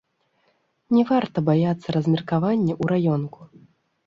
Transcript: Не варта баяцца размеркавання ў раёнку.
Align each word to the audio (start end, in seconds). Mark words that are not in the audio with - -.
Не 0.97 1.03
варта 1.11 1.43
баяцца 1.49 1.87
размеркавання 1.97 2.73
ў 2.81 2.89
раёнку. 2.95 3.41